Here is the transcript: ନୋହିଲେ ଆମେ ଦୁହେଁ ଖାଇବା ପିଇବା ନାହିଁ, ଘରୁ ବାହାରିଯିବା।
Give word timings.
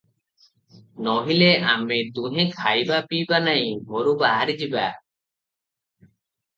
ନୋହିଲେ 1.07 1.49
ଆମେ 1.75 1.99
ଦୁହେଁ 2.17 2.47
ଖାଇବା 2.57 3.05
ପିଇବା 3.13 3.43
ନାହିଁ, 3.51 3.71
ଘରୁ 3.95 4.19
ବାହାରିଯିବା। 4.27 4.91